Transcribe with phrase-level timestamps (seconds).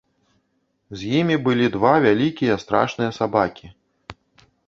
[1.01, 3.67] З імі былі два вялікія страшныя сабакі.